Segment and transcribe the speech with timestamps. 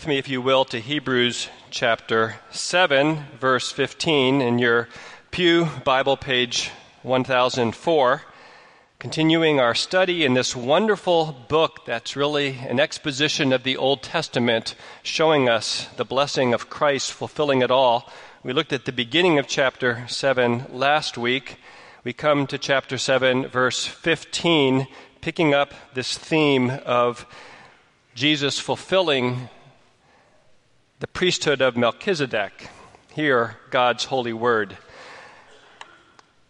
[0.00, 4.88] With me, if you will, to Hebrews chapter 7, verse 15 in your
[5.30, 6.70] Pew Bible, page
[7.02, 8.22] 1004.
[8.98, 14.74] Continuing our study in this wonderful book that's really an exposition of the Old Testament,
[15.02, 18.10] showing us the blessing of Christ fulfilling it all.
[18.42, 21.58] We looked at the beginning of chapter 7 last week.
[22.04, 24.86] We come to chapter 7, verse 15,
[25.20, 27.26] picking up this theme of
[28.14, 29.50] Jesus fulfilling
[31.00, 32.68] the priesthood of Melchizedek.
[33.14, 34.76] Hear God's holy word.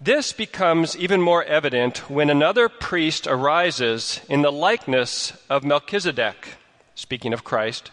[0.01, 6.55] This becomes even more evident when another priest arises in the likeness of Melchizedek,
[6.97, 7.92] speaking of Christ,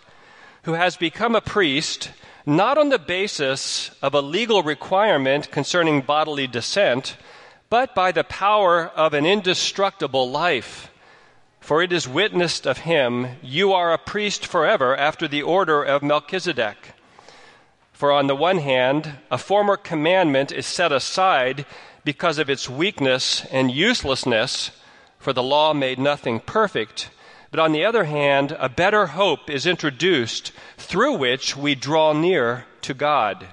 [0.63, 2.09] who has become a priest
[2.43, 7.17] not on the basis of a legal requirement concerning bodily descent,
[7.69, 10.89] but by the power of an indestructible life
[11.67, 16.01] for it is witnessed of him, You are a priest forever after the order of
[16.01, 16.93] Melchizedek.
[17.91, 21.65] For on the one hand, a former commandment is set aside
[22.05, 24.71] because of its weakness and uselessness,
[25.19, 27.09] for the law made nothing perfect.
[27.51, 32.63] But on the other hand, a better hope is introduced through which we draw near
[32.83, 33.45] to God.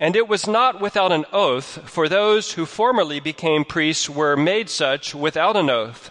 [0.00, 4.68] And it was not without an oath, for those who formerly became priests were made
[4.68, 6.10] such without an oath.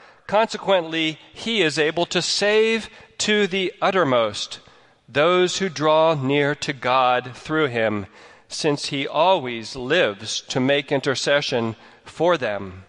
[0.31, 4.61] Consequently, he is able to save to the uttermost
[5.09, 8.05] those who draw near to God through him,
[8.47, 11.75] since he always lives to make intercession
[12.05, 12.85] for them.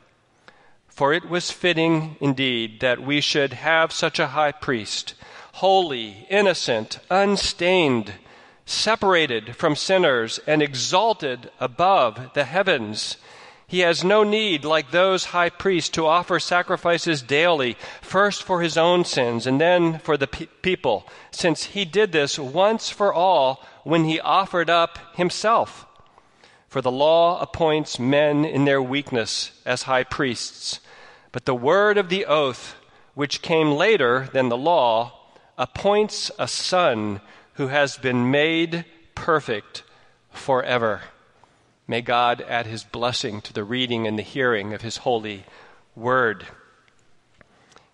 [0.87, 5.15] For it was fitting indeed that we should have such a high priest,
[5.55, 8.13] holy, innocent, unstained,
[8.67, 13.17] separated from sinners, and exalted above the heavens
[13.73, 18.77] he has no need, like those high priests, to offer sacrifices daily, first for his
[18.77, 23.65] own sins and then for the pe- people, since he did this once for all
[23.83, 25.87] when he offered up himself.
[26.69, 30.81] For the law appoints men in their weakness as high priests,
[31.33, 32.75] but the word of the oath,
[33.15, 37.23] which came later than the law, appoints a son
[37.55, 38.85] who has been made
[39.15, 39.83] perfect
[40.31, 41.01] forever.
[41.93, 45.45] May God add his blessing to the reading and the hearing of his holy
[45.95, 46.47] word.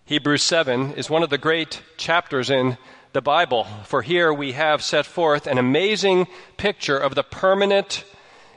[0.05, 2.79] Hebrews 7 is one of the great chapters in
[3.13, 8.05] the Bible, for here we have set forth an amazing picture of the permanent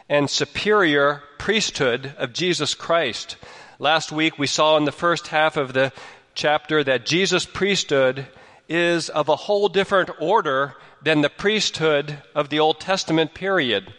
[0.07, 3.35] and superior priesthood of Jesus Christ.
[3.79, 5.91] Last week we saw in the first half of the
[6.35, 8.27] chapter that Jesus' priesthood
[8.69, 13.91] is of a whole different order than the priesthood of the Old Testament period.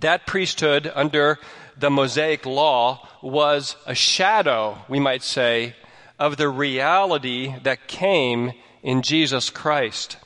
[0.00, 1.38] That priesthood under
[1.76, 5.74] the Mosaic law was a shadow, we might say,
[6.18, 10.16] of the reality that came in Jesus Christ.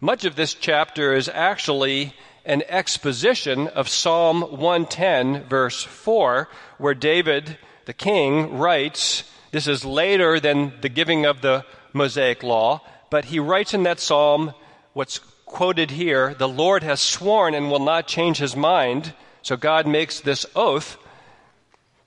[0.00, 2.14] Much of this chapter is actually
[2.44, 6.48] an exposition of Psalm 110, verse 4,
[6.78, 12.82] where David, the king, writes, this is later than the giving of the Mosaic law,
[13.10, 14.52] but he writes in that psalm
[14.92, 15.20] what's
[15.56, 19.14] quoted here, the Lord has sworn and will not change his mind.
[19.40, 20.98] So God makes this oath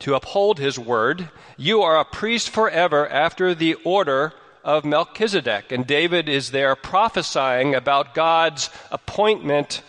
[0.02, 1.30] to uphold his word.
[1.58, 5.72] You are a priest forever after the order of Melchizedek.
[5.72, 9.82] And David is there prophesying about God's appointment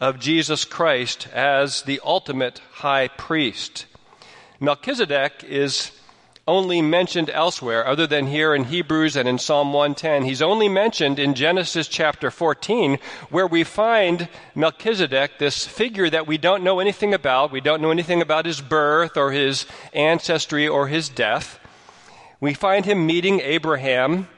[0.00, 3.84] of Jesus Christ as the ultimate high priest.
[4.60, 5.92] Melchizedek is
[6.46, 10.24] only mentioned elsewhere other than here in Hebrews and in Psalm 110.
[10.24, 12.98] He's only mentioned in Genesis chapter 14
[13.30, 17.50] where we find Melchizedek, this figure that we don't know anything about.
[17.50, 19.64] We don't know anything about his birth or his
[19.94, 21.58] ancestry or his death.
[22.40, 24.28] We find him meeting Abraham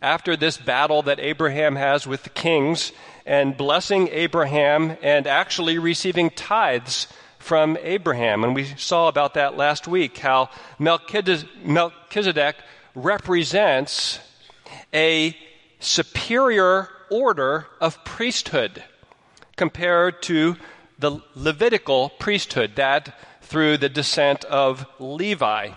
[0.00, 2.92] after this battle that Abraham has with the kings
[3.26, 7.08] and blessing Abraham and actually receiving tithes
[7.48, 8.44] from Abraham.
[8.44, 12.56] And we saw about that last week how Melchizedek
[12.94, 14.20] represents
[14.92, 15.34] a
[15.80, 18.84] superior order of priesthood
[19.56, 20.56] compared to
[20.98, 25.70] the Levitical priesthood, that through the descent of Levi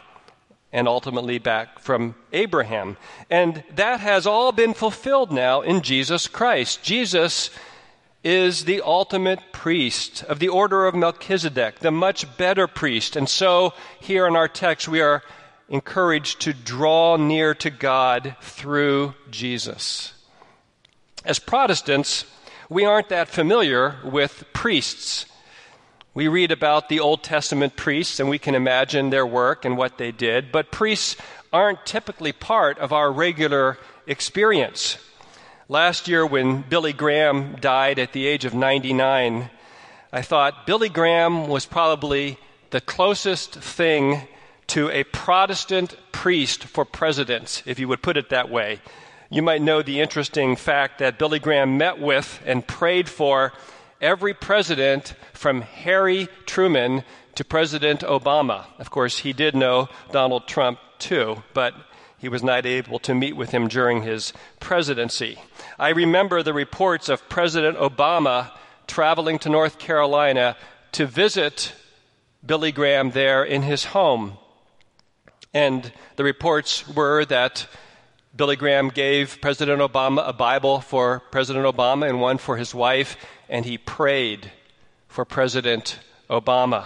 [0.73, 2.97] and ultimately back from Abraham.
[3.29, 6.83] And that has all been fulfilled now in Jesus Christ.
[6.83, 7.49] Jesus
[8.23, 13.15] is the ultimate priest of the order of Melchizedek, the much better priest.
[13.15, 15.23] And so, here in our text, we are
[15.69, 20.13] encouraged to draw near to God through Jesus.
[21.25, 22.25] As Protestants,
[22.69, 25.25] we aren't that familiar with priests.
[26.13, 29.97] We read about the Old Testament priests and we can imagine their work and what
[29.97, 31.15] they did, but priests
[31.53, 33.77] aren't typically part of our regular
[34.07, 34.97] experience.
[35.71, 39.49] Last year, when Billy Graham died at the age of 99,
[40.11, 42.37] I thought Billy Graham was probably
[42.71, 44.27] the closest thing
[44.67, 48.81] to a Protestant priest for presidents, if you would put it that way.
[49.29, 53.53] You might know the interesting fact that Billy Graham met with and prayed for
[54.01, 58.65] every president from Harry Truman to President Obama.
[58.77, 61.73] Of course, he did know Donald Trump too, but
[62.21, 65.39] he was not able to meet with him during his presidency.
[65.79, 68.51] I remember the reports of President Obama
[68.85, 70.55] traveling to North Carolina
[70.91, 71.73] to visit
[72.45, 74.37] Billy Graham there in his home.
[75.51, 77.65] And the reports were that
[78.35, 83.17] Billy Graham gave President Obama a Bible for President Obama and one for his wife,
[83.49, 84.51] and he prayed
[85.07, 86.85] for President Obama.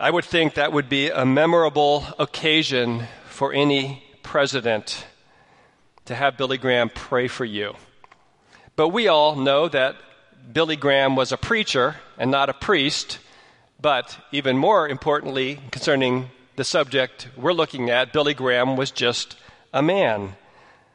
[0.00, 3.06] I would think that would be a memorable occasion
[3.40, 5.06] for any president
[6.04, 7.74] to have Billy Graham pray for you.
[8.76, 9.96] But we all know that
[10.52, 13.18] Billy Graham was a preacher and not a priest.
[13.80, 19.36] But even more importantly, concerning the subject we're looking at, Billy Graham was just
[19.72, 20.36] a man.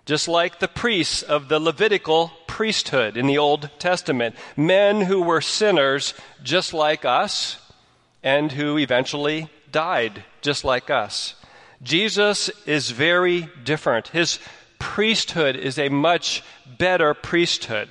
[0.05, 5.41] Just like the priests of the Levitical priesthood in the Old Testament, men who were
[5.41, 6.13] sinners
[6.43, 7.57] just like us
[8.21, 11.33] and who eventually died just like us.
[11.83, 14.07] Jesus is very different.
[14.09, 14.39] His
[14.79, 16.43] priesthood is a much
[16.77, 17.89] better priesthood.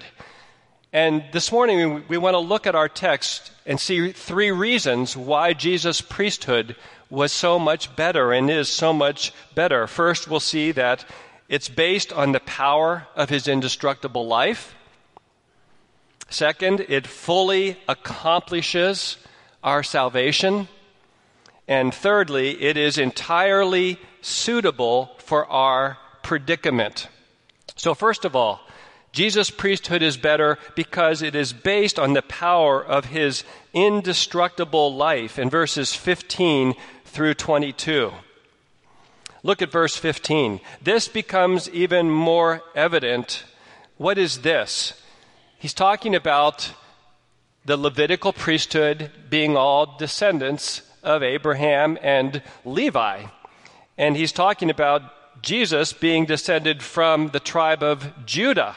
[0.93, 5.53] And this morning, we want to look at our text and see three reasons why
[5.53, 6.77] Jesus' priesthood
[7.11, 9.87] was so much better and is so much better.
[9.87, 11.05] First, we'll see that
[11.49, 14.75] it's based on the power of his indestructible life.
[16.31, 19.19] Second, it fully accomplishes
[19.63, 20.69] our salvation.
[21.67, 27.09] And thirdly, it is entirely suitable for our predicament.
[27.77, 28.61] So, first of all,
[29.13, 35.39] Jesus' priesthood is better because it is based on the power of his indestructible life
[35.39, 36.75] in verses 15
[37.05, 38.13] through 22.
[39.45, 40.61] Look at verse 15.
[40.83, 43.45] This becomes even more evident.
[43.99, 45.01] What is this?
[45.59, 46.73] He's talking about
[47.65, 53.27] the Levitical priesthood being all descendants of Abraham and Levi.
[53.96, 55.03] And he's talking about
[55.43, 58.77] Jesus being descended from the tribe of Judah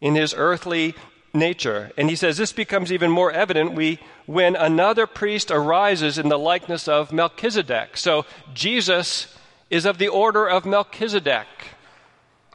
[0.00, 0.94] in his earthly
[1.34, 1.92] nature.
[1.96, 6.38] And he says this becomes even more evident we, when another priest arises in the
[6.38, 7.96] likeness of Melchizedek.
[7.96, 9.34] So Jesus
[9.70, 11.46] is of the order of Melchizedek,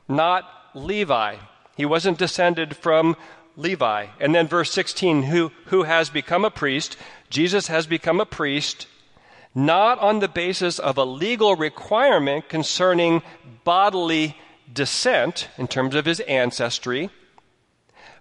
[0.08, 1.38] not Levi.
[1.78, 3.16] He wasn't descended from
[3.56, 4.08] Levi.
[4.20, 6.98] And then verse 16, who, who has become a priest
[7.34, 8.86] Jesus has become a priest
[9.56, 13.24] not on the basis of a legal requirement concerning
[13.64, 14.38] bodily
[14.72, 17.10] descent in terms of his ancestry,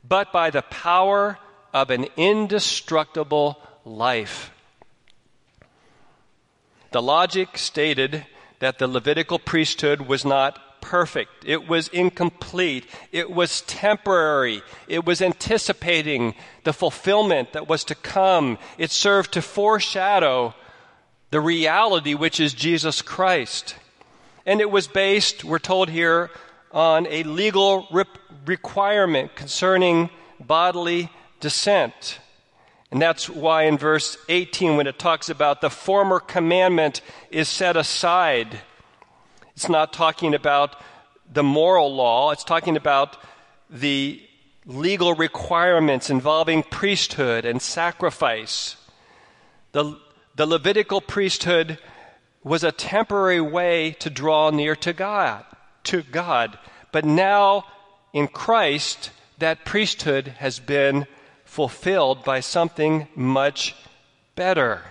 [0.02, 1.38] but by the power
[1.74, 4.50] of an indestructible life.
[6.92, 8.24] The logic stated
[8.60, 11.30] that the Levitical priesthood was not perfect.
[11.46, 12.84] It was incomplete.
[13.12, 14.62] It was temporary.
[14.86, 16.34] It was anticipating
[16.64, 18.58] the fulfillment that was to come.
[18.76, 20.54] It served to foreshadow
[21.30, 23.76] the reality which is Jesus Christ.
[24.44, 26.30] And it was based, we're told here,
[26.72, 28.04] on a legal re-
[28.44, 31.08] requirement concerning bodily
[31.40, 32.18] descent.
[32.90, 37.76] And that's why in verse 18, when it talks about the former commandment is set
[37.76, 38.60] aside,
[39.62, 40.74] it's not talking about
[41.32, 43.16] the moral law, it's talking about
[43.70, 44.20] the
[44.66, 48.74] legal requirements involving priesthood and sacrifice.
[49.70, 50.00] The,
[50.34, 51.78] the Levitical priesthood
[52.42, 55.44] was a temporary way to draw near to God,
[55.84, 56.58] to God.
[56.90, 57.64] But now
[58.12, 61.06] in Christ, that priesthood has been
[61.44, 63.76] fulfilled by something much
[64.34, 64.82] better.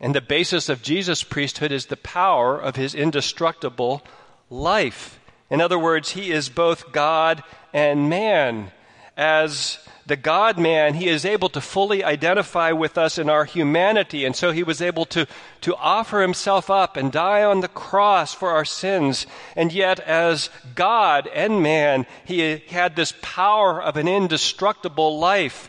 [0.00, 4.02] And the basis of Jesus' priesthood is the power of his indestructible
[4.48, 5.20] life.
[5.50, 7.42] In other words, he is both God
[7.72, 8.72] and man.
[9.16, 14.24] As the God man, he is able to fully identify with us in our humanity.
[14.24, 15.26] And so he was able to,
[15.60, 19.26] to offer himself up and die on the cross for our sins.
[19.54, 25.68] And yet, as God and man, he had this power of an indestructible life.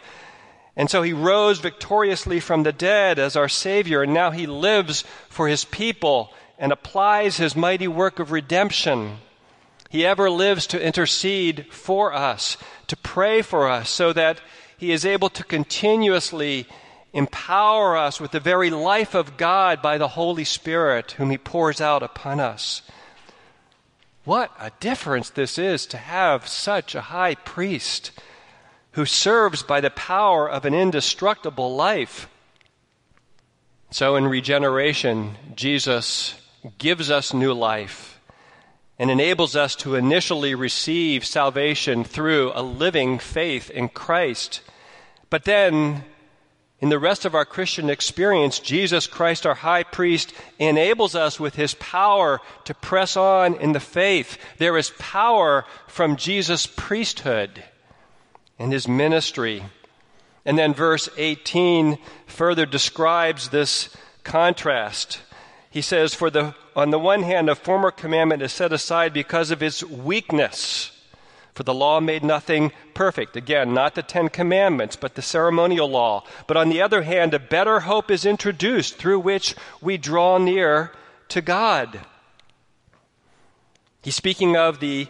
[0.76, 4.04] And so he rose victoriously from the dead as our Savior.
[4.04, 9.18] And now he lives for his people and applies his mighty work of redemption.
[9.92, 12.56] He ever lives to intercede for us,
[12.88, 14.40] to pray for us, so that
[14.78, 16.66] He is able to continuously
[17.12, 21.82] empower us with the very life of God by the Holy Spirit, whom He pours
[21.82, 22.84] out upon us.
[24.24, 28.12] What a difference this is to have such a high priest
[28.94, 32.28] who serves by the power of an indestructible life.
[33.90, 36.36] So, in regeneration, Jesus
[36.78, 38.20] gives us new life
[39.00, 44.62] and enables us to initially receive salvation through a living faith in Christ.
[45.30, 46.04] But then,
[46.80, 51.56] in the rest of our Christian experience, Jesus Christ, our high priest, enables us with
[51.56, 54.38] his power to press on in the faith.
[54.58, 57.64] There is power from Jesus' priesthood
[58.62, 59.64] and his ministry.
[60.46, 63.90] And then verse 18 further describes this
[64.24, 65.22] contrast.
[65.72, 69.52] He says, For the on the one hand, a former commandment is set aside because
[69.52, 70.92] of its weakness.
[71.54, 73.36] For the law made nothing perfect.
[73.36, 76.24] Again, not the Ten Commandments, but the ceremonial law.
[76.48, 80.92] But on the other hand, a better hope is introduced through which we draw near
[81.30, 82.00] to God.
[84.02, 85.08] He's speaking of the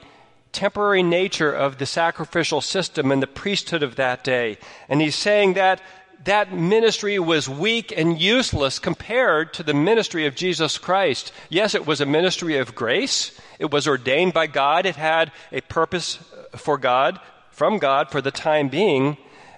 [0.51, 4.57] temporary nature of the sacrificial system and the priesthood of that day.
[4.89, 5.81] And he's saying that
[6.25, 11.31] that ministry was weak and useless compared to the ministry of Jesus Christ.
[11.49, 13.39] Yes, it was a ministry of grace.
[13.57, 14.85] It was ordained by God.
[14.85, 16.19] It had a purpose
[16.55, 19.17] for God, from God for the time being.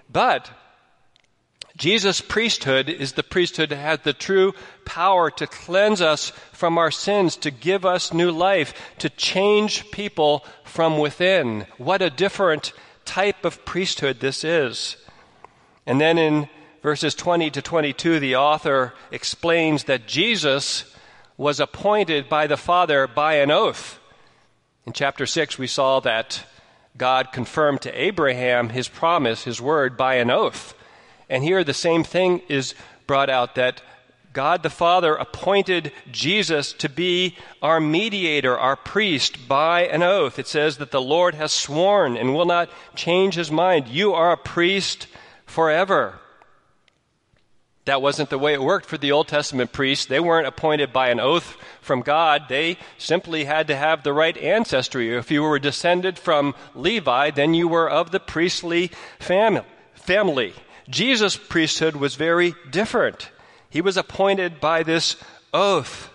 [0.10, 0.50] But
[1.76, 4.54] Jesus' priesthood is the priesthood that has the true
[4.86, 10.46] power to cleanse us from our sins, to give us new life, to change people
[10.64, 11.66] from within.
[11.78, 12.74] What a different
[13.06, 14.98] type of priesthood this is.
[15.86, 16.48] And then in
[16.84, 20.86] verses 20 to 22, the author explains that Jesus
[21.38, 24.00] was appointed by the Father by an oath.
[24.86, 26.46] In chapter 6, we saw that
[26.96, 30.76] God confirmed to Abraham his promise, his word, by an oath.
[31.30, 32.76] And here the same thing is
[33.08, 33.82] brought out that
[34.34, 40.40] God the Father appointed Jesus to be our mediator, our priest, by an oath.
[40.40, 43.88] It says that the Lord has sworn and will not change his mind.
[43.88, 45.08] You are a priest
[45.46, 46.20] forever.
[47.86, 50.06] That wasn't the way it worked for the Old Testament priests.
[50.06, 52.44] They weren't appointed by an oath from God.
[52.48, 55.16] They simply had to have the right ancestry.
[55.16, 58.90] If you were descended from Levi, then you were of the priestly
[59.20, 60.54] family.
[60.90, 63.30] Jesus' priesthood was very different.
[63.70, 65.16] He was appointed by this
[65.54, 66.10] oath.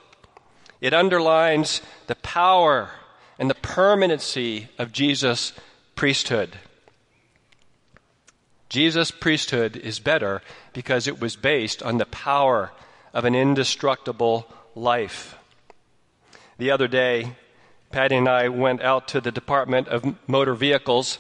[0.81, 2.91] It underlines the power
[3.39, 5.53] and the permanency of Jesus'
[5.95, 6.59] priesthood.
[8.69, 12.71] Jesus' priesthood is better because it was based on the power
[13.15, 15.37] of an indestructible life.
[16.59, 17.33] The other day,
[17.91, 21.19] Patty and I went out to the Department of Motor Vehicles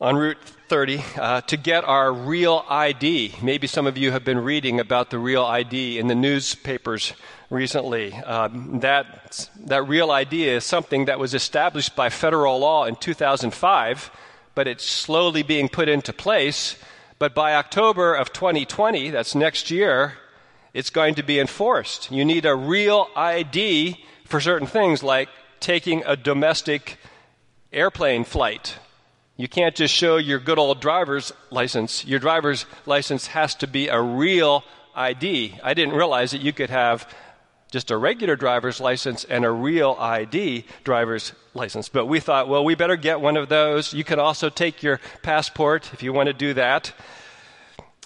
[0.00, 0.38] on Route
[0.70, 3.34] 30 uh, to get our real ID.
[3.42, 7.12] Maybe some of you have been reading about the real ID in the newspapers
[7.50, 8.14] recently.
[8.14, 14.10] Um, that, that real ID is something that was established by federal law in 2005
[14.54, 16.76] but it's slowly being put into place.
[17.18, 20.14] But by October of 2020, that's next year,
[20.72, 22.10] it's going to be enforced.
[22.10, 25.28] You need a real ID for certain things like
[25.60, 26.98] taking a domestic
[27.72, 28.78] airplane flight.
[29.40, 32.04] You can't just show your good old driver's license.
[32.04, 35.58] Your driver's license has to be a real ID.
[35.64, 37.08] I didn't realize that you could have
[37.72, 41.88] just a regular driver's license and a real ID driver's license.
[41.88, 43.94] But we thought, well, we better get one of those.
[43.94, 46.92] You can also take your passport if you want to do that.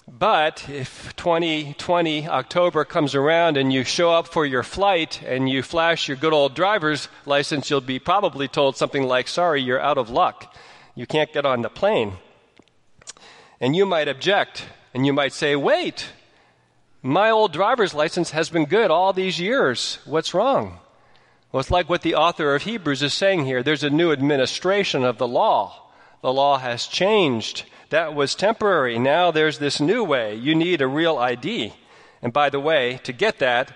[0.07, 5.63] But if 2020 October comes around and you show up for your flight and you
[5.63, 9.97] flash your good old driver's license, you'll be probably told something like, Sorry, you're out
[9.97, 10.55] of luck.
[10.95, 12.13] You can't get on the plane.
[13.59, 16.07] And you might object and you might say, Wait,
[17.01, 19.99] my old driver's license has been good all these years.
[20.05, 20.79] What's wrong?
[21.51, 23.61] Well, it's like what the author of Hebrews is saying here.
[23.61, 25.91] There's a new administration of the law.
[26.21, 27.65] The law has changed.
[27.91, 28.97] That was temporary.
[28.97, 30.35] Now there's this new way.
[30.35, 31.73] You need a real ID.
[32.21, 33.71] And by the way, to get that,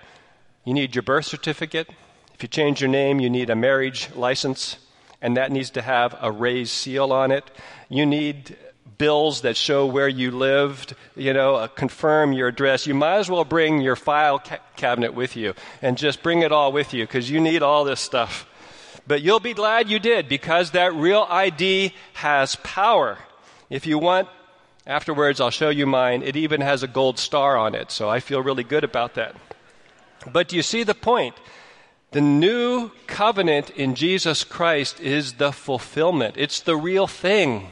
[0.64, 1.88] you need your birth certificate.
[2.34, 4.76] If you change your name, you need a marriage license,
[5.22, 7.50] and that needs to have a raised seal on it.
[7.88, 8.56] You need
[9.00, 12.86] bills that show where you lived, you know, uh, confirm your address.
[12.86, 16.52] You might as well bring your file ca- cabinet with you and just bring it
[16.52, 18.46] all with you because you need all this stuff.
[19.06, 23.18] But you'll be glad you did because that real ID has power.
[23.70, 24.28] If you want,
[24.86, 26.22] afterwards I'll show you mine.
[26.22, 29.34] It even has a gold star on it, so I feel really good about that.
[30.30, 31.34] But do you see the point?
[32.12, 36.34] The new covenant in Jesus Christ is the fulfillment.
[36.36, 37.70] It's the real thing.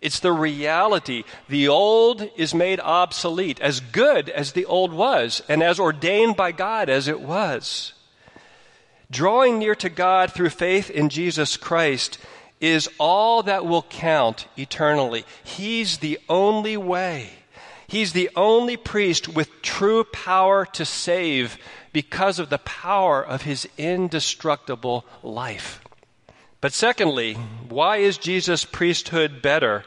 [0.00, 1.22] It's the reality.
[1.48, 6.50] The old is made obsolete, as good as the old was, and as ordained by
[6.50, 7.92] God as it was.
[9.08, 12.18] Drawing near to God through faith in Jesus Christ
[12.60, 15.24] is all that will count eternally.
[15.44, 17.30] He's the only way.
[17.88, 21.58] He's the only priest with true power to save
[21.92, 25.80] because of the power of his indestructible life.
[26.60, 27.34] But secondly,
[27.68, 29.84] why is Jesus' priesthood better?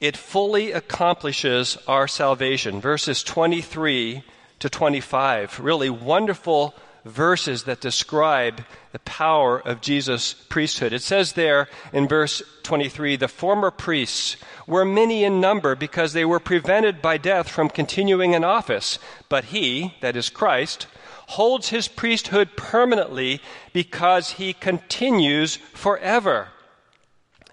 [0.00, 2.80] It fully accomplishes our salvation.
[2.80, 4.22] Verses 23
[4.60, 5.60] to 25.
[5.60, 6.74] Really wonderful
[7.04, 10.92] verses that describe the power of Jesus' priesthood.
[10.92, 16.24] It says there in verse 23 the former priests were many in number because they
[16.24, 18.98] were prevented by death from continuing in office.
[19.28, 20.86] But he, that is Christ,
[21.28, 23.40] holds his priesthood permanently
[23.72, 26.48] because he continues forever.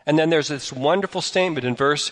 [0.06, 2.12] And then there's this wonderful statement in verse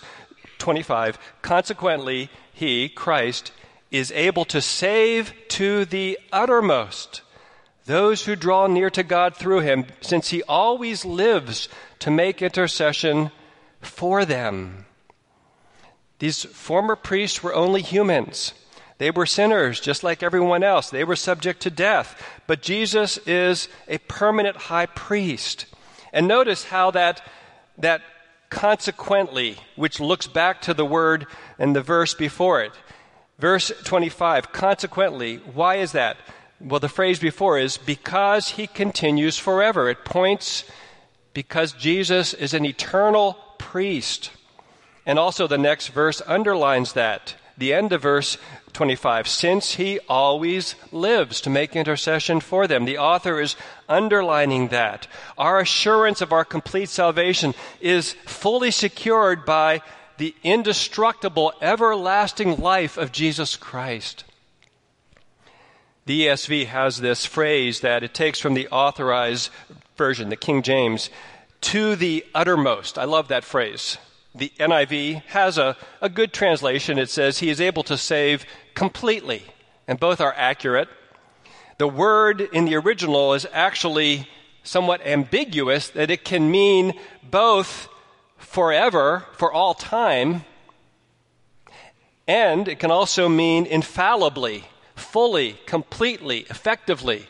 [0.58, 3.52] 25 Consequently, he, Christ,
[3.92, 7.22] is able to save to the uttermost
[7.86, 11.70] those who draw near to God through him, since he always lives
[12.00, 13.32] to make intercession
[13.80, 14.86] for them.
[16.20, 18.54] These former priests were only humans.
[18.98, 20.90] They were sinners, just like everyone else.
[20.90, 22.22] They were subject to death.
[22.48, 25.66] But Jesus is a permanent high priest.
[26.14, 27.22] And notice how that,
[27.78, 28.02] that
[28.50, 31.28] consequently, which looks back to the word
[31.60, 32.72] and the verse before it.
[33.38, 36.16] Verse 25, consequently, why is that?
[36.62, 39.90] Well, the phrase before is because he continues forever.
[39.90, 40.64] It points
[41.34, 44.32] because Jesus is an eternal priest.
[45.06, 47.36] And also the next verse underlines that.
[47.58, 48.38] The end of verse
[48.74, 52.84] 25, since he always lives to make intercession for them.
[52.84, 53.56] The author is
[53.88, 55.08] underlining that.
[55.38, 59.82] Our assurance of our complete salvation is fully secured by
[60.18, 64.25] the indestructible, everlasting life of Jesus Christ.
[66.08, 69.50] The ESV has this phrase that it takes from the authorized
[69.98, 71.10] version, the King James,
[71.62, 73.00] to the uttermost.
[73.00, 73.98] I love that phrase.
[74.36, 77.00] The NIV has a, a good translation.
[77.00, 79.42] It says, He is able to save completely.
[79.88, 80.90] And both are accurate.
[81.80, 84.30] The word in the original is actually
[84.62, 87.88] somewhat ambiguous, that it can mean both
[88.38, 90.46] forever, for all time,
[92.28, 94.66] and it can also mean infallibly
[94.96, 97.28] fully, completely, effectively.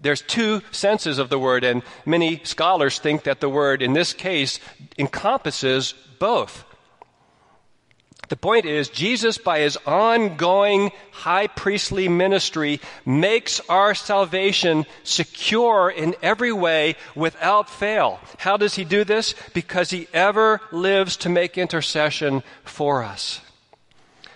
[0.00, 4.12] There's two senses of the word, and many scholars think that the word in this
[4.12, 4.58] case
[4.98, 6.64] encompasses both.
[8.28, 16.14] The point is, Jesus, by his ongoing high priestly ministry, makes our salvation secure in
[16.22, 18.20] every way without fail.
[18.38, 19.34] How does he do this?
[19.52, 23.42] Because he ever lives to make intercession for us.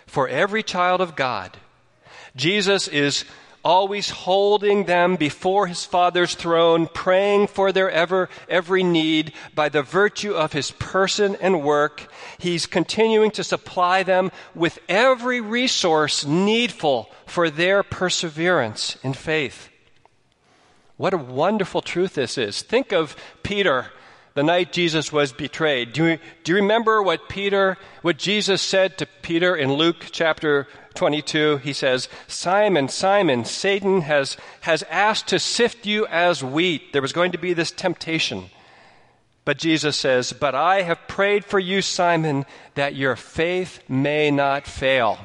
[0.06, 1.56] For every child of God,
[2.36, 3.24] Jesus is
[3.64, 9.82] always holding them before his Father's throne, praying for their ever, every need by the
[9.82, 12.06] virtue of his person and work.
[12.38, 19.68] He's continuing to supply them with every resource needful for their perseverance in faith.
[20.96, 22.62] What a wonderful truth this is.
[22.62, 23.86] Think of Peter
[24.34, 25.94] the night Jesus was betrayed.
[25.94, 30.68] Do you, do you remember what Peter, what Jesus said to Peter in Luke chapter
[30.96, 31.58] 22?
[31.58, 36.92] He says, Simon, Simon, Satan has, has asked to sift you as wheat.
[36.92, 38.50] There was going to be this temptation.
[39.44, 44.66] But Jesus says, But I have prayed for you, Simon, that your faith may not
[44.66, 45.18] fail.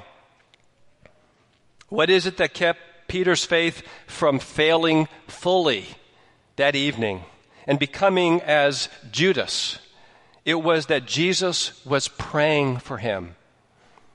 [1.90, 5.88] What is it that kept Peter's faith from failing fully
[6.56, 7.24] that evening
[7.66, 9.80] and becoming as Judas?
[10.46, 13.36] It was that Jesus was praying for him.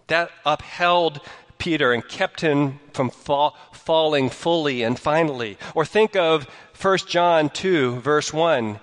[0.07, 1.21] That upheld
[1.59, 5.59] Peter and kept him from fall, falling fully and finally.
[5.75, 6.47] Or think of
[6.81, 8.81] 1 John 2, verse 1.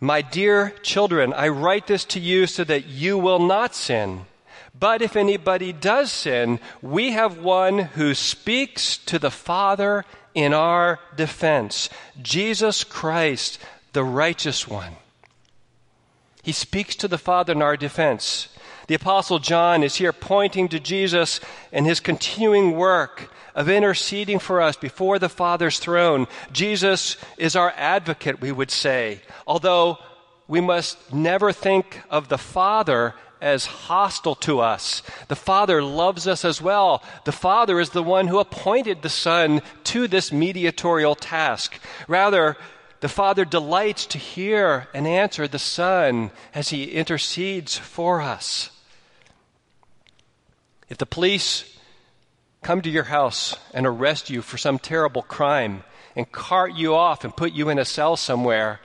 [0.00, 4.26] My dear children, I write this to you so that you will not sin.
[4.78, 11.00] But if anybody does sin, we have one who speaks to the Father in our
[11.16, 11.90] defense
[12.22, 13.58] Jesus Christ,
[13.92, 14.94] the righteous one.
[16.42, 18.48] He speaks to the Father in our defense.
[18.90, 21.38] The Apostle John is here pointing to Jesus
[21.70, 26.26] and his continuing work of interceding for us before the Father's throne.
[26.50, 29.98] Jesus is our advocate, we would say, although
[30.48, 35.04] we must never think of the Father as hostile to us.
[35.28, 37.04] The Father loves us as well.
[37.24, 41.78] The Father is the one who appointed the Son to this mediatorial task.
[42.08, 42.56] Rather,
[42.98, 48.70] the Father delights to hear and answer the Son as he intercedes for us.
[50.90, 51.64] If the police
[52.62, 55.84] come to your house and arrest you for some terrible crime
[56.16, 58.80] and cart you off and put you in a cell somewhere,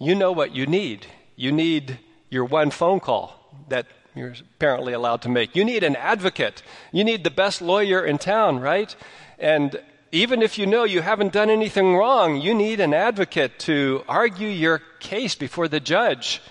[0.00, 1.06] you know what you need.
[1.36, 5.54] You need your one phone call that you're apparently allowed to make.
[5.54, 6.62] You need an advocate.
[6.90, 8.94] You need the best lawyer in town, right?
[9.38, 9.80] And
[10.10, 14.48] even if you know you haven't done anything wrong, you need an advocate to argue
[14.48, 16.42] your case before the judge.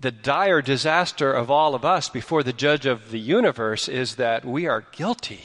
[0.00, 4.46] The dire disaster of all of us before the judge of the universe is that
[4.46, 5.42] we are guilty.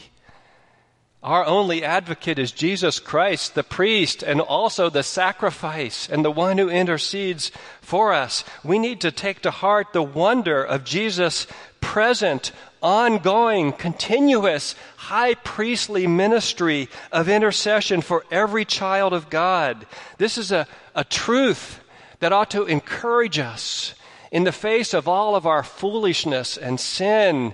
[1.22, 6.58] Our only advocate is Jesus Christ, the priest, and also the sacrifice and the one
[6.58, 8.46] who intercedes for us.
[8.64, 11.48] We need to take to heart the wonder of Jesus'
[11.82, 19.86] present, ongoing, continuous, high priestly ministry of intercession for every child of God.
[20.18, 21.82] This is a, a truth
[22.20, 23.96] that ought to encourage us
[24.36, 27.54] in the face of all of our foolishness and sin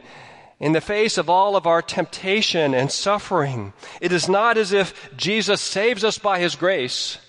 [0.59, 3.71] in the face of all of our temptation and suffering.
[4.01, 7.19] It is not as if Jesus saves us by his grace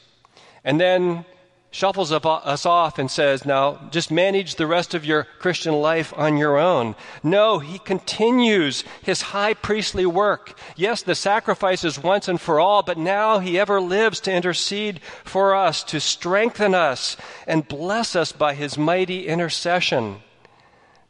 [0.65, 1.27] and then
[1.73, 6.37] shuffles us off and says, Now just manage the rest of your Christian life on
[6.37, 6.95] your own.
[7.23, 10.57] No, he continues his high priestly work.
[10.77, 15.01] Yes, the sacrifice is once and for all, but now he ever lives to intercede
[15.25, 20.17] for us, to strengthen us, and bless us by his mighty intercession.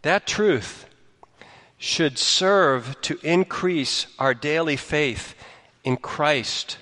[0.02, 0.86] That truth
[1.76, 5.34] should serve to increase our daily faith
[5.82, 6.78] in Christ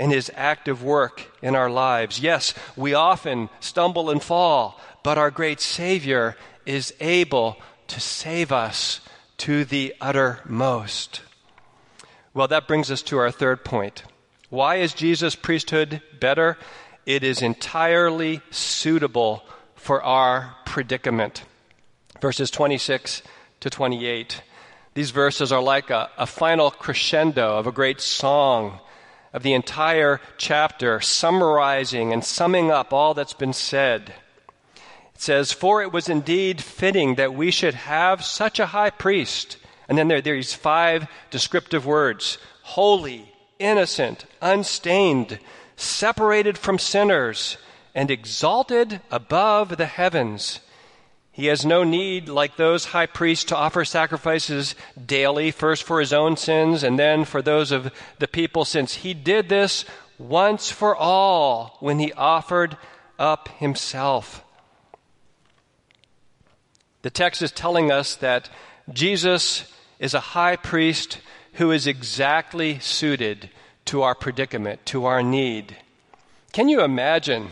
[0.00, 2.20] and his active work in our lives.
[2.20, 9.02] Yes, we often stumble and fall, but our great Savior is able to save us
[9.36, 11.20] to the uttermost.
[12.32, 14.04] Well, that brings us to our third point.
[14.48, 16.56] Why is Jesus' priesthood better?
[17.04, 21.44] It is entirely suitable for our predicament.
[22.22, 23.20] Verses 26
[23.60, 24.42] to 28.
[24.94, 28.80] These verses are like a, a final crescendo of a great song
[29.32, 34.14] of the entire chapter, summarizing and summing up all that's been said.
[35.14, 39.56] It says, For it was indeed fitting that we should have such a high priest.
[39.88, 45.38] And then there, are these five descriptive words holy, innocent, unstained,
[45.76, 47.56] separated from sinners,
[47.94, 50.60] and exalted above the heavens
[51.40, 54.74] he has no need, like those high priests, to offer sacrifices
[55.06, 59.14] daily, first for his own sins and then for those of the people, since he
[59.14, 59.86] did this
[60.18, 62.76] once for all when he offered
[63.18, 64.44] up himself.
[67.00, 68.50] The text is telling us that
[68.92, 71.20] Jesus is a high priest
[71.54, 73.48] who is exactly suited
[73.86, 75.78] to our predicament, to our need.
[76.52, 77.48] Can you imagine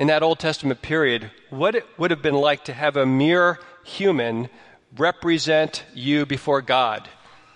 [0.00, 3.58] in that Old Testament period what it would have been like to have a mere
[3.84, 4.48] human
[4.96, 7.06] represent you before God,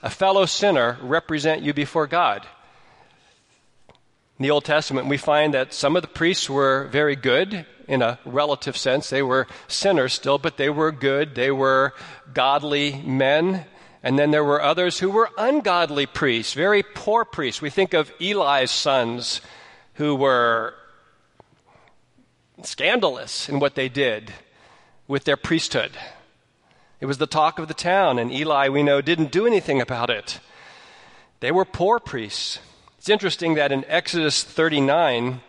[0.02, 2.46] a fellow sinner represent you before God.
[4.38, 8.02] In the Old Testament, we find that some of the priests were very good in
[8.02, 9.08] a relative sense.
[9.08, 11.34] They were sinners still, but they were good.
[11.34, 11.94] They were
[12.34, 13.64] godly men.
[14.02, 17.62] And then there were others who were ungodly priests, very poor priests.
[17.62, 19.40] We think of Eli's sons
[19.94, 20.74] who were
[22.62, 24.32] scandalous in what they did
[25.08, 25.92] with their priesthood.
[27.00, 30.10] It was the talk of the town, and Eli, we know, didn't do anything about
[30.10, 30.40] it.
[31.40, 32.60] They were poor priests.
[32.98, 35.40] It's interesting that in Exodus 39,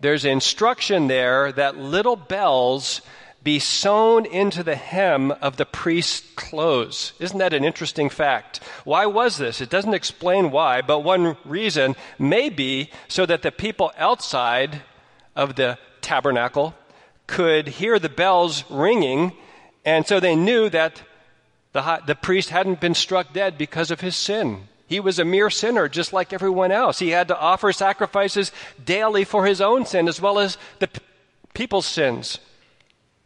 [0.00, 3.00] there's instruction there that little bells
[3.44, 7.12] be sewn into the hem of the priest's clothes.
[7.20, 8.58] Isn't that an interesting fact?
[8.82, 9.60] Why was this?
[9.60, 14.82] It doesn't explain why, but one reason may be so that the people outside
[15.36, 16.72] of the tabernacle
[17.26, 19.32] could hear the bells ringing,
[19.84, 21.02] and so they knew that
[21.72, 24.68] the, the priest hadn't been struck dead because of his sin.
[24.86, 27.00] He was a mere sinner, just like everyone else.
[27.00, 31.00] He had to offer sacrifices daily for his own sin as well as the p-
[31.54, 32.38] people's sins.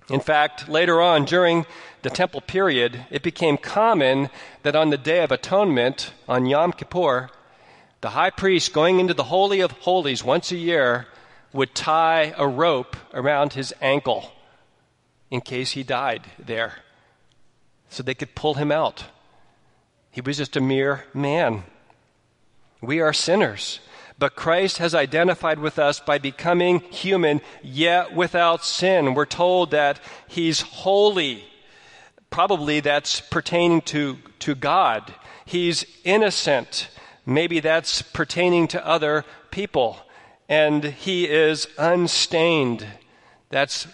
[0.08, 1.66] In fact, later on, during
[2.00, 4.30] the temple period, it became common
[4.62, 7.28] that on the Day of Atonement, on Yom Kippur,
[8.00, 11.06] the high priest going into the Holy of Holies once a year
[11.52, 14.32] would tie a rope around his ankle
[15.30, 16.74] in case he died there
[17.88, 19.04] so they could pull him out.
[20.10, 21.64] He was just a mere man.
[22.80, 23.80] We are sinners.
[24.18, 29.14] But Christ has identified with us by becoming human, yet without sin.
[29.14, 31.44] We're told that He's holy.
[32.28, 35.14] Probably that's pertaining to, to God.
[35.46, 36.90] He's innocent.
[37.24, 39.96] Maybe that's pertaining to other people.
[40.50, 42.86] And He is unstained.
[43.48, 43.86] That's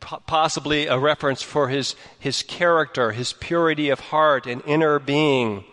[0.00, 5.64] possibly a reference for his, his character, his purity of heart and inner being.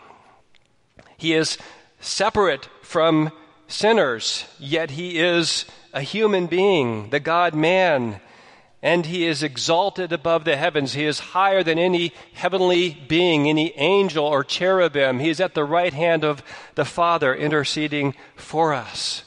[1.18, 1.58] He is
[2.00, 3.32] separate from
[3.68, 8.22] sinners, yet he is a human being, the God man,
[8.82, 10.94] and he is exalted above the heavens.
[10.94, 15.20] He is higher than any heavenly being, any angel or cherubim.
[15.20, 16.42] He is at the right hand of
[16.76, 19.24] the Father interceding for us.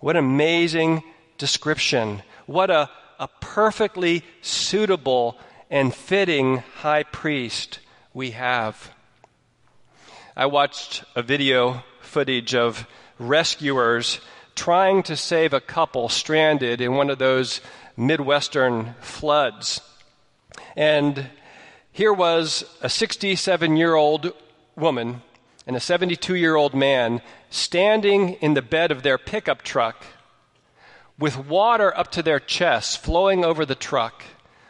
[0.00, 1.02] What amazing
[1.36, 2.22] description.
[2.46, 5.38] What a, a perfectly suitable
[5.70, 7.80] and fitting high priest
[8.14, 8.90] we have.
[10.34, 12.86] I watched a video footage of
[13.18, 14.20] rescuers
[14.54, 17.60] trying to save a couple stranded in one of those
[17.94, 19.82] Midwestern floods.
[20.76, 21.28] And
[21.92, 24.32] here was a 67 year old
[24.76, 25.20] woman
[25.70, 30.04] and a 72 year old man standing in the bed of their pickup truck
[31.16, 34.24] with water up to their chests flowing over the truck,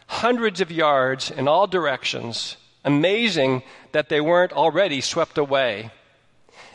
[0.08, 2.58] hundreds of yards in all directions.
[2.84, 5.90] Amazing that they weren't already swept away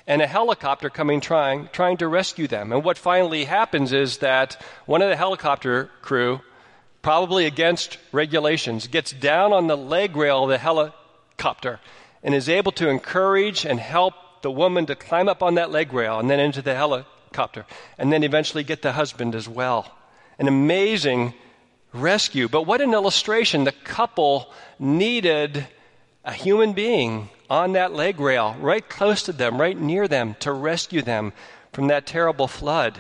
[0.07, 2.71] and a helicopter coming trying, trying to rescue them.
[2.71, 6.41] And what finally happens is that one of the helicopter crew,
[7.03, 11.79] probably against regulations, gets down on the leg rail of the helicopter
[12.25, 15.93] and is able to encourage and help the woman to climb up on that leg
[15.93, 17.65] rail and then into the helicopter,
[17.99, 19.95] and then eventually get the husband as well.
[20.39, 21.35] An amazing
[21.93, 22.49] rescue.
[22.49, 23.63] But what an illustration.
[23.63, 25.67] The couple needed
[26.25, 30.51] a human being on that leg rail, right close to them, right near them, to
[30.51, 31.31] rescue them
[31.71, 32.99] from that terrible flood.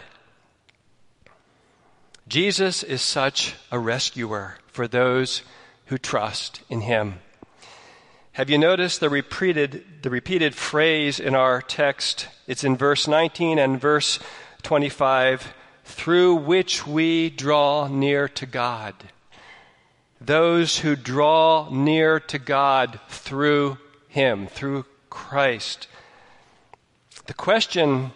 [2.27, 5.41] Jesus is such a rescuer for those
[5.87, 7.19] who trust in him.
[8.35, 12.27] Have you noticed the repeated, the repeated phrase in our text?
[12.47, 14.19] It's in verse 19 and verse
[14.61, 15.53] 25
[15.85, 18.93] through which we draw near to God.
[20.19, 23.77] Those who draw near to God through
[24.09, 25.87] him, through Christ.
[27.27, 28.11] The question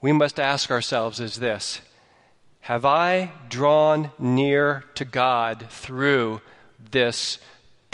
[0.00, 1.82] we must ask ourselves is this
[2.60, 6.40] Have I drawn near to God through
[6.90, 7.38] this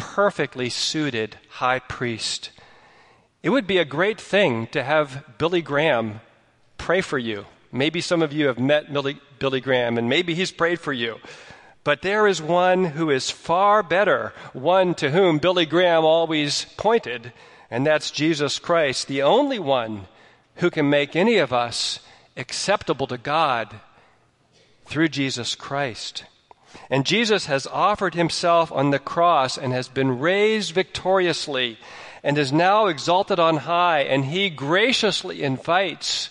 [0.00, 2.50] perfectly suited high priest?
[3.42, 6.22] It would be a great thing to have Billy Graham
[6.78, 7.44] pray for you.
[7.70, 11.18] Maybe some of you have met Billy, Graham, and maybe he's prayed for you.
[11.84, 17.32] But there is one who is far better, one to whom Billy Graham always pointed,
[17.70, 20.08] and that's Jesus Christ, the only one
[20.56, 22.00] who can make any of us
[22.38, 23.80] acceptable to God
[24.86, 26.24] through Jesus Christ.
[26.88, 31.78] And Jesus has offered himself on the cross and has been raised victoriously
[32.22, 36.30] and is now exalted on high, and he graciously invites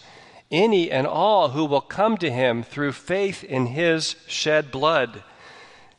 [0.51, 5.23] any and all who will come to him through faith in his shed blood.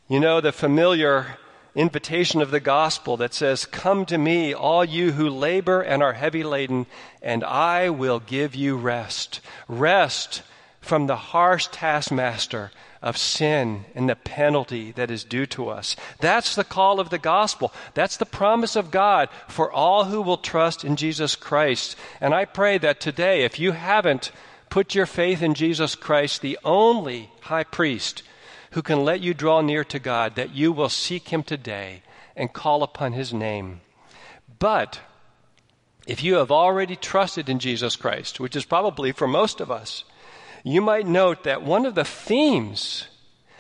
[0.09, 1.39] You know, the familiar
[1.75, 6.13] invitation of the gospel that says, Come to me, all you who labor and are
[6.13, 6.87] heavy laden,
[7.23, 9.41] and I will give you rest.
[9.69, 10.43] Rest
[10.91, 15.95] from the harsh taskmaster of sin and the penalty that is due to us.
[16.19, 17.73] That's the call of the gospel.
[17.95, 21.95] That's the promise of God for all who will trust in Jesus Christ.
[22.21, 24.33] And I pray that today, if you haven't
[24.69, 28.25] put your faith in Jesus Christ, the only high priest,
[28.73, 32.03] who can let you draw near to God, that you will seek him today
[32.35, 33.81] and call upon his name.
[34.59, 34.99] But
[36.05, 40.03] if you have already trusted in Jesus Christ, which is probably for most of us,
[40.65, 43.09] you might note that one of the themes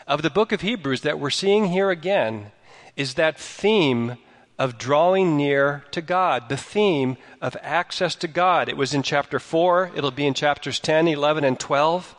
[0.07, 2.53] of the book of Hebrews that we're seeing here again
[2.97, 4.19] is that theme
[4.59, 8.69] of drawing near to God, the theme of access to God.
[8.69, 12.15] It was in chapter 4, it'll be in chapters 10, 11, and 12.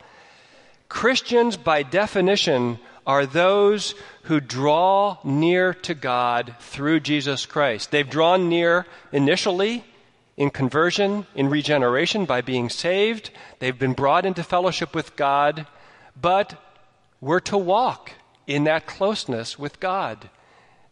[0.88, 7.90] Christians, by definition, are those who draw near to God through Jesus Christ.
[7.90, 9.84] They've drawn near initially
[10.36, 13.30] in conversion, in regeneration, by being saved.
[13.58, 15.66] They've been brought into fellowship with God,
[16.20, 16.60] but
[17.20, 18.12] we're to walk
[18.46, 20.30] in that closeness with God,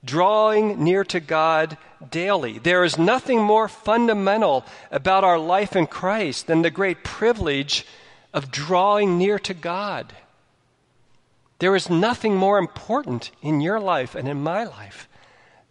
[0.05, 1.77] drawing near to God
[2.11, 2.59] daily.
[2.59, 7.87] There is nothing more fundamental about our life in Christ than the great privilege
[8.33, 10.13] of drawing near to God.
[11.59, 15.09] There is nothing more important in your life and in my life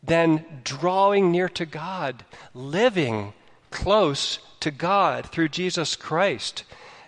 [0.04, 3.34] than drawing near to God, living
[3.72, 6.64] close to God through Jesus Christ.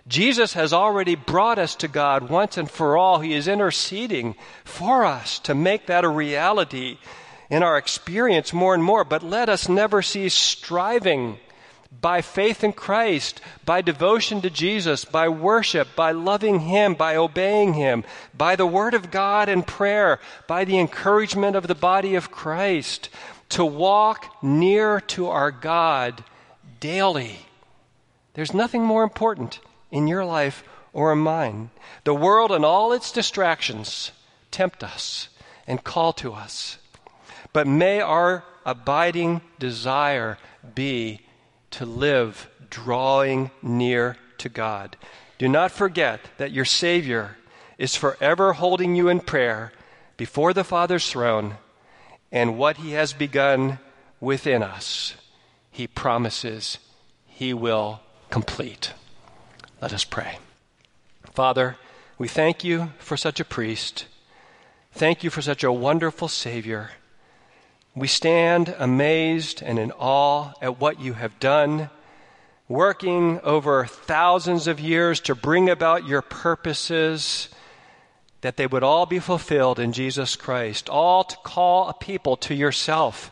[0.07, 3.19] Jesus has already brought us to God once and for all.
[3.19, 6.97] He is interceding for us to make that a reality
[7.49, 9.03] in our experience more and more.
[9.03, 11.37] But let us never cease striving
[11.99, 17.73] by faith in Christ, by devotion to Jesus, by worship, by loving Him, by obeying
[17.73, 22.31] Him, by the Word of God and prayer, by the encouragement of the body of
[22.31, 23.09] Christ,
[23.49, 26.23] to walk near to our God
[26.81, 27.45] daily.
[28.33, 31.69] There's nothing more important in your life or in mine.
[32.03, 34.11] The world and all its distractions
[34.51, 35.29] tempt us
[35.65, 36.77] and call to us.
[37.53, 40.37] But may our abiding desire
[40.75, 41.21] be
[41.71, 44.97] to live drawing near to God.
[45.37, 47.37] Do not forget that your Savior
[47.77, 49.71] is forever holding you in prayer
[50.17, 51.55] before the Father's throne,
[52.31, 53.79] and what He has begun
[54.19, 55.15] within us,
[55.71, 56.77] He promises
[57.25, 58.93] He will complete.
[59.81, 60.37] Let us pray.
[61.33, 61.77] Father,
[62.17, 64.05] we thank you for such a priest.
[64.91, 66.91] Thank you for such a wonderful Savior.
[67.95, 71.89] We stand amazed and in awe at what you have done,
[72.67, 77.49] working over thousands of years to bring about your purposes,
[78.41, 82.55] that they would all be fulfilled in Jesus Christ, all to call a people to
[82.55, 83.31] yourself,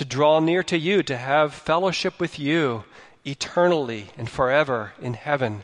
[0.00, 2.84] to draw near to you, to have fellowship with you
[3.26, 5.62] eternally and forever in heaven.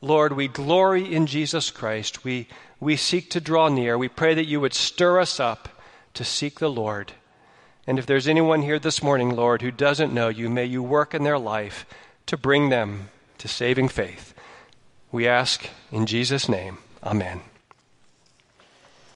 [0.00, 2.22] Lord, we glory in Jesus Christ.
[2.22, 2.46] We,
[2.78, 3.98] we seek to draw near.
[3.98, 5.68] We pray that you would stir us up
[6.14, 7.14] to seek the Lord.
[7.88, 11.12] And if there's anyone here this morning, Lord, who doesn't know you, may you work
[11.12, 11.86] in their life
[12.26, 14.32] to bring them to saving faith.
[15.10, 16.78] We ask in Jesus' name.
[17.02, 17.40] Amen.